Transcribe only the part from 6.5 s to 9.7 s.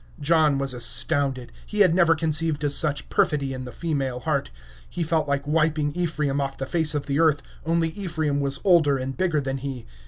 the face of the earth, only Ephraim was older and bigger than